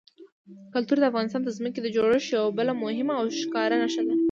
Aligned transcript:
کلتور 0.73 0.97
د 0.99 1.05
افغانستان 1.11 1.41
د 1.43 1.49
ځمکې 1.57 1.79
د 1.81 1.87
جوړښت 1.95 2.29
یوه 2.35 2.51
بله 2.57 2.71
مهمه 2.83 3.13
او 3.19 3.25
ښکاره 3.41 3.75
نښه 3.81 4.03
ده. 4.07 4.15